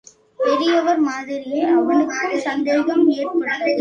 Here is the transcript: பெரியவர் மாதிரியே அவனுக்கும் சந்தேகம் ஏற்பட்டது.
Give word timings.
பெரியவர் 0.39 0.99
மாதிரியே 0.99 1.61
அவனுக்கும் 1.71 2.39
சந்தேகம் 2.39 3.05
ஏற்பட்டது. 3.09 3.69